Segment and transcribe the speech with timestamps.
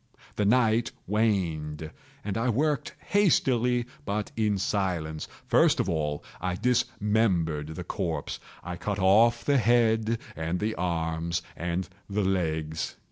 [0.35, 1.91] The night waned,
[2.25, 5.27] and I worked hastily, but in silence.
[5.45, 8.39] First of all I dismembered the corpse.
[8.63, 12.95] I cut off the head and the arms and the legs.